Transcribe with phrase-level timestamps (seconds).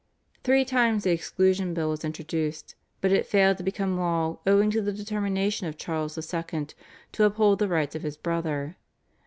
[0.43, 4.81] Three times the Exclusion Bill was introduced, but it failed to become law owing to
[4.81, 6.65] the determination of Charles II.
[7.11, 8.77] to uphold the rights of his brother.